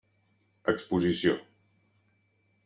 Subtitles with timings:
[0.73, 1.35] Exposició: